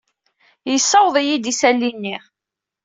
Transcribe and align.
Yessaweḍ-iyi-d 0.71 1.51
isali-nni. 1.51 2.15